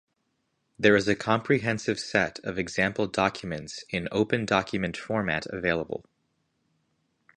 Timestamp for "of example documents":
2.39-3.83